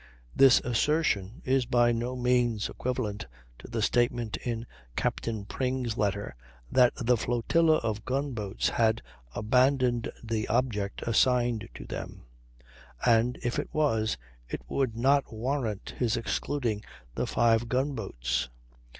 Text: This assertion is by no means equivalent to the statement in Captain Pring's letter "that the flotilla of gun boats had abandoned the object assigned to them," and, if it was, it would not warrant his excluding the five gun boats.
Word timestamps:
This 0.35 0.61
assertion 0.61 1.43
is 1.45 1.67
by 1.67 1.91
no 1.91 2.15
means 2.15 2.69
equivalent 2.69 3.27
to 3.59 3.67
the 3.67 3.83
statement 3.83 4.35
in 4.37 4.65
Captain 4.95 5.45
Pring's 5.45 5.95
letter 5.95 6.35
"that 6.71 6.93
the 6.95 7.15
flotilla 7.15 7.75
of 7.77 8.03
gun 8.03 8.31
boats 8.31 8.69
had 8.69 9.03
abandoned 9.35 10.11
the 10.23 10.47
object 10.47 11.03
assigned 11.03 11.69
to 11.75 11.85
them," 11.85 12.23
and, 13.05 13.37
if 13.43 13.59
it 13.59 13.69
was, 13.73 14.17
it 14.49 14.63
would 14.67 14.95
not 14.97 15.31
warrant 15.31 15.93
his 15.99 16.17
excluding 16.17 16.83
the 17.13 17.27
five 17.27 17.69
gun 17.69 17.93
boats. 17.93 18.49